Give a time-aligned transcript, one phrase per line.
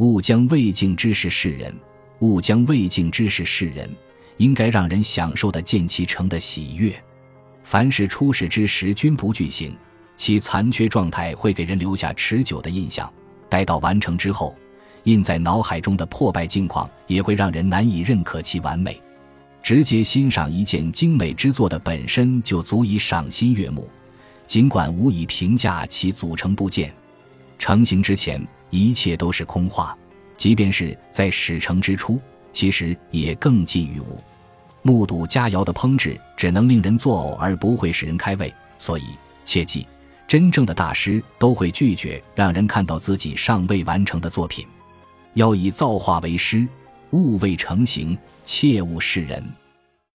[0.00, 1.70] 勿将未敬之事示人，
[2.20, 3.86] 勿将未敬之事示人，
[4.38, 6.90] 应该让人享受的见其成的喜悦。
[7.62, 9.76] 凡是初始之时均不具行，
[10.16, 13.06] 其残缺状态会给人留下持久的印象；
[13.50, 14.56] 待到完成之后，
[15.02, 18.98] 印在脑海中的破败境况也会让人难以认可其完美。
[19.62, 23.86] 直接欣赏一件精美之作的本身就足以赏心悦目，
[24.46, 26.90] 尽管无以评价其组成部件。
[27.58, 29.94] 成型之前，一切都是空话；
[30.36, 32.18] 即便是在始成之初，
[32.52, 34.18] 其实也更近于无。
[34.82, 38.52] 目睹佳肴的烹制，只能令人作呕，而不会使人开胃。
[38.78, 39.02] 所以，
[39.44, 39.86] 切记，
[40.26, 44.66] 真正的大师都会拒绝让人看到自己尚未完成的作品。
[45.34, 46.66] 要以造化为师，
[47.10, 49.44] 物未成形，切勿示人。